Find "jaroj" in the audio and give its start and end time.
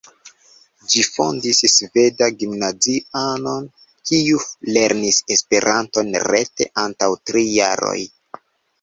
7.63-7.99